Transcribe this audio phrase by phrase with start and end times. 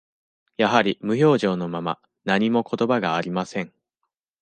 [0.57, 3.71] やはり無表情のまま、何もことばがありません。